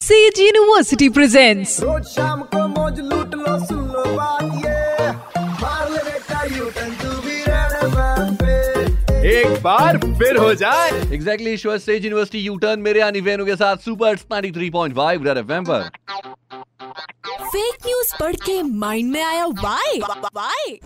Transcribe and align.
Says 0.00 0.38
university 0.40 1.08
presents 1.08 1.80
रोज 1.82 2.02
शाम 2.06 2.40
को 2.54 2.66
मौज 2.68 2.98
लूट 3.02 3.34
लो 3.34 3.58
सुन 3.66 3.78
लो 3.92 4.04
बात 4.16 4.42
ये। 4.64 5.10
मार 5.62 5.90
ले 5.90 6.02
बेटा 6.08 6.42
U 6.56 6.64
turn 6.76 6.90
to 7.02 7.10
be 7.22 7.38
red 7.46 8.36
पे 8.42 9.30
एक 9.30 9.62
बार 9.62 9.98
फिर 10.18 10.36
हो 10.36 10.52
जाए। 10.54 10.90
Exactly 11.14 11.52
Ishwar 11.52 11.78
stage 11.78 12.04
university 12.04 12.44
U 12.46 12.56
turn 12.64 12.80
मेरे 12.80 13.00
यानी 13.00 13.20
वेनु 13.28 13.46
के 13.46 13.56
साथ 13.56 13.76
सुपर 13.84 14.16
93.5 14.32 15.26
रेड 15.26 15.38
एफएम 15.38 15.64
पर। 15.70 15.88
फेक 17.46 17.86
न्यूज़ 17.86 18.14
पढ़ 18.20 18.36
के 18.46 18.62
माइंड 18.62 19.12
में 19.12 19.22
आया 19.22 19.46
वाई 19.46 20.00
वाई 20.00 20.78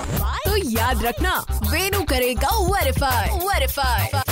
तो 0.46 0.56
याद 0.70 1.04
रखना 1.04 1.38
वेनु 1.72 2.02
करेगा 2.10 2.58
वेरीफाई 2.66 3.38
वेरीफाई 3.46 4.29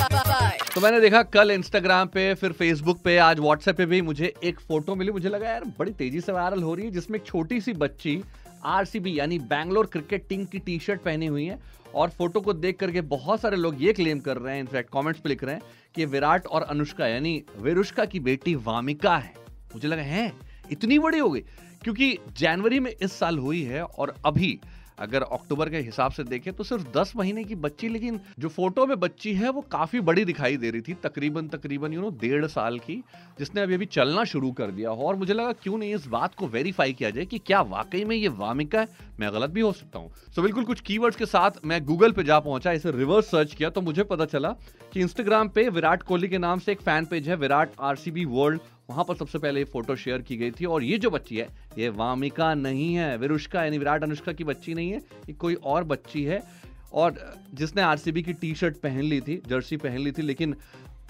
तो 0.79 0.82
मैंने 0.82 1.00
देखा 1.00 1.22
कल 1.22 1.50
इंस्टाग्राम 1.50 2.08
पे, 2.08 2.34
फिर 2.34 2.52
फेसबुक 2.52 3.00
पे, 3.02 3.16
आज 3.18 3.38
व्हाट्सएप 3.38 3.76
पे 3.76 3.86
भी 3.86 4.02
मुझे 4.02 4.34
एक 4.44 4.61
फ़ोटो 4.61 4.94
मिली। 4.94 5.12
मुझे 5.12 5.29
लगा, 5.29 5.48
यार, 5.48 5.64
बड़ी 5.64 5.93
तेज़ी 5.93 6.20
से 6.20 6.32
वायरल 6.32 6.62
हो 6.62 6.75
रही 6.75 6.84
है, 6.84 6.90
जिसमें 6.90 7.18
एक 7.18 7.26
छोटी 7.26 7.61
सी 7.61 7.72
बच्ची 7.72 8.22
आरसीबी 8.64 9.18
यानी 9.18 9.39
बैंगलोर 9.39 9.86
क्रिकेट 9.86 10.29
टीम 10.29 10.44
की 10.44 10.58
टी 10.58 10.79
शर्ट 10.79 11.00
पहनी 11.00 11.26
हुई 11.26 11.44
है 11.44 11.58
और 11.94 12.11
फ़ोटो 12.11 12.40
को 12.40 12.53
देख 12.53 12.76
करके 12.76 13.00
बहुत 13.00 13.40
सारे 13.40 13.56
लोग 13.56 13.82
ये 13.82 13.93
क्लेम 13.93 14.20
कर 14.20 14.36
रहे 14.36 14.54
हैं 14.54 14.61
इनफैक्ट 14.61 14.90
कमेंट्स 14.93 15.20
पे 15.20 15.29
लिख 15.29 15.44
रहे 15.44 15.54
हैं 15.54 15.62
कि 15.94 16.04
विराट 16.04 16.46
और 16.46 16.62
अनुष्का, 16.62 17.06
यानी 17.06 17.42
विरुष्का 17.61 18.04
की 18.04 18.20
बेटी 18.20 18.54
वामिका 18.54 19.17
है। 19.17 19.34
मुझे 19.75 19.89
लगा, 19.89 20.03
है? 20.03 20.32
इतनी 20.72 20.98
बड़ी 20.98 21.18
हो 21.18 21.31
गई? 21.31 21.40
क्योंकि 21.82 22.18
जनवरी 22.36 22.81
में 22.81 22.95
इस 23.03 23.12
साल 23.12 23.39
हुई 23.39 23.62
है 23.62 23.84
और 23.84 24.14
अभी 24.26 24.61
अगर 24.98 25.22
अक्टूबर 25.22 25.68
के 25.68 25.79
हिसाब 25.79 26.12
से 26.12 26.25
देखें 26.25 26.52
तो 26.52 26.64
सिर्फ़ 26.64 26.84
10 26.93 27.12
महीने 27.16 27.44
की 27.44 27.54
बच्ची, 27.56 27.89
लेकिन 27.89 28.20
जो 28.39 28.48
फ़ोटो 28.48 28.86
में 28.86 28.98
बच्ची 29.00 29.32
है, 29.34 29.50
वो 29.50 29.61
काफ़ी 29.72 30.00
बड़ी 30.00 30.25
दिखाई 30.25 30.56
दे 30.56 30.70
रही 30.70 30.80
थी, 30.80 30.94
तकरीबन 31.02 31.48
तकरीबन 31.48 31.93
यू 31.93 32.00
नो 32.00 32.11
डेढ़ 32.20 32.47
साल 32.48 32.78
की, 32.78 33.03
जिसने 33.39 33.61
अभी 33.61 33.75
अभी 33.75 33.86
चलना 33.89 34.25
शुरू 34.27 34.50
कर 34.53 34.70
दिया 34.70 34.91
और 34.91 35.16
मुझे 35.16 35.33
लगा, 35.34 35.53
क्यों 35.53 35.78
नहीं 35.78 35.94
इस 35.94 36.06
बात 36.08 36.34
को 36.34 36.48
वेरीफाई 36.48 36.92
किया 36.92 37.11
जाए 37.11 37.25
कि 37.27 37.39
क्या 37.41 37.61
वाकई 37.62 38.05
में 38.05 38.16
ये 38.16 38.28
वामिका 38.30 38.81
है? 38.81 38.89
मैं 39.20 39.33
गलत 39.33 39.50
भी 39.50 39.61
हो 39.61 39.73
सकता 39.73 39.98
हूँ। 39.98 40.11
सो 40.34 40.42
बिल्कुल 40.42 40.64
कुछ 40.64 40.81
कीवर्ड्स 40.81 41.17
के 41.17 41.27
साथ 41.27 41.64
मैं 41.64 41.84
गूगल 41.84 42.12
पे 42.12 42.25
जा 42.25 42.39
पहुँचा, 42.41 42.73
इसे 42.73 42.91
रिवर्स 42.92 43.30
सर्च 43.30 43.55
किया 43.55 43.70
तो 43.70 43.80
मुझे 43.80 44.03
पता 44.05 44.25
चला 44.27 44.48
कि 44.92 45.01
इंस्टाग्राम 45.01 45.48
पे 45.48 45.69
विराट 45.70 46.03
कोहली 46.03 46.28
के 46.28 46.39
नाम 46.39 46.58
से 46.58 46.73
एक 46.73 46.80
फ़ैन 46.80 47.05
पेज 47.05 47.28
है, 47.28 47.36
विराट 47.36 47.70
आरसीबी 47.80 48.25
वर्ल्ड 48.27 48.61
वहाँ 48.91 49.05
पर 49.05 49.14
सबसे 49.14 49.39
पहले 49.39 49.61
ये 49.61 49.64
फ़ोटो 49.64 49.97
शेयर 49.97 50.22
की 50.22 50.36
गई 50.36 50.50
थी 50.50 50.64
और 50.64 50.83
ये 50.83 50.98
जो 50.98 51.11
बच्ची 51.11 51.36
है, 51.36 51.48
ये 51.78 51.89
वामिका 51.89 52.55
नहीं 52.55 52.95
है, 52.95 53.17
विरुष्का, 53.19 53.64
यानी 53.64 53.78
विराट 53.78 54.03
अनुष्का 54.03 54.33
की 54.33 54.45
बच्ची 54.45 54.75
नहीं 54.75 54.91
है, 54.91 54.98
ये 54.98 55.33
कोई 55.33 55.55
और 55.55 55.84
बच्ची 55.84 56.25
है। 56.25 56.42
और 56.92 57.36
जिसने 57.55 57.83
आरसीबी 57.83 58.22
की 58.22 58.33
टी 58.33 58.55
शर्ट 58.55 58.77
पहन 58.77 59.03
ली 59.03 59.20
थी, 59.20 59.42
जर्सी 59.48 59.77
पहन 59.77 59.98
ली 59.98 60.12
थी, 60.12 60.22
लेकिन 60.22 60.55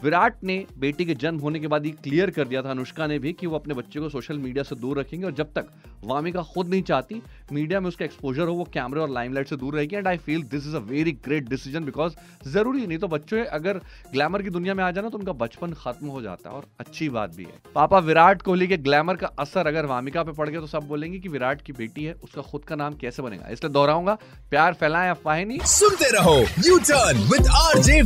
विराट 0.03 0.35
ने 0.45 0.65
बेटी 0.79 1.05
के 1.05 1.15
जन्म 1.15 1.39
होने 1.41 1.61
के 1.61 1.67
बाद 1.67 1.87
ये 1.87 1.91
क्लियर 2.03 2.31
कर 2.31 2.49
दिया 2.49 2.63
था 2.63 2.71
अनुष्का 2.71 3.07
ने 3.07 3.19
भी 3.19 3.33
कि 3.33 3.47
वो 3.47 3.57
अपने 3.57 3.75
बच्चे 3.75 4.01
को 4.01 4.09
सोशल 4.09 4.39
मीडिया 4.39 4.65
से 4.65 4.77
दूर 4.77 4.99
रखेंगे 4.99 5.27
और 5.27 5.33
जब 5.35 5.53
तक 5.55 5.71
वामिका 6.05 6.43
खुद 6.45 6.69
नहीं 6.69 6.83
चाहती 6.83 7.21
मीडिया 7.53 7.81
में 7.81 7.89
उसका 7.89 8.05
एक्सपोजर 8.05 8.43
हो, 8.43 8.53
वो 8.55 8.65
कैमरे 8.65 9.01
और 9.01 9.11
लाइमलाइट 9.11 9.49
से 9.49 9.57
दूर 9.57 9.75
रहेगी 9.75 9.97
and 9.97 10.07
I 10.09 10.17
feel 10.19 10.43
this 10.45 10.67
is 10.67 10.77
a 10.77 10.81
very 10.81 11.13
great 11.25 11.49
decision 11.49 11.85
because 11.85 12.13
ज़रूरी 12.49 12.87
नहीं 12.87 12.99
तो 12.99 13.09
बच्चों, 13.09 13.45
अगर 13.45 13.81
ग्लैमर 14.13 14.43
की 14.43 14.51
दुनिया 14.51 14.75
में 14.75 14.83
आ 14.85 14.91
जाना 14.91 15.09
तो 15.09 15.19
उनका 15.19 15.33
बचपन 15.35 15.73
खत्म 15.79 16.07
हो 16.09 16.23
जाता 16.23 16.51
है 16.51 16.57
और 16.57 16.67
अच्छी 16.81 17.09
बात 17.09 17.35
भी 17.37 17.45
है। 17.45 17.59
पापा 17.75 17.99
विराट 18.01 18.43
कोहली 18.43 18.69
के 18.69 18.77
ग्लैमर 18.79 19.17
का 19.17 19.27
असर 19.39 19.67
अगर 19.67 19.87
वामिका 19.87 20.23
पे 20.23 20.33
पड़ 20.33 20.49
गया 20.49 20.61
तो 20.61 20.67
सब 20.67 20.87
बोलेंगे 20.89 21.19
कि 21.19 21.29
विराट 21.29 21.63
की 21.63 21.73
बेटी 21.73 22.05
है, 22.05 22.13
उसका 22.15 22.43
खुद 22.43 22.65
का 22.65 22.77
नाम 22.77 22.95
कैसे 22.97 23.23
बनेगा? 23.23 23.49
इसलिए 23.49 23.73
दोहराऊँगा, 23.73 24.17
प्यार 24.51 24.75
फैलाएँ 24.75 25.11
अफवाहें 25.11 25.45
नहीं। 25.47 25.59
सुनते 25.69 26.11
रहो 26.13 26.39
U 26.67 26.79
turn 26.85 27.29
with 27.29 27.49
R 27.57 27.83
J 27.83 28.03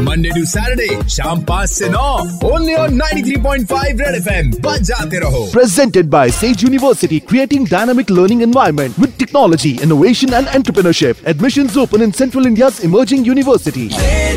Monday 0.00 0.30
to 0.30 0.44
Saturday 0.46 1.08
शाम 1.16 1.42
पाँच 1.48 1.70
से 1.70 1.88
नौ 1.88 2.08
ओनली 2.52 2.74
ऑन 2.74 3.00
93.5 3.00 4.00
रेड 4.00 4.14
एफएम 4.14 4.50
बजाते 4.66 5.18
रहो 5.26 5.44
presented 5.56 6.10
by 6.16 6.24
Sage 6.38 6.64
University, 6.68 7.20
creating 7.32 7.68
dynamic 7.72 8.10
learning 8.18 8.42
environment 8.48 8.98
with 9.04 9.16
technology, 9.22 9.72
innovation 9.88 10.34
and 10.40 10.52
entrepreneurship. 10.60 11.24
Admissions 11.34 11.76
open 11.84 12.06
in 12.08 12.16
Central 12.22 12.50
India's 12.52 12.82
emerging 12.90 13.30
university. 13.32 13.88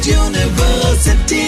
University 0.10 1.44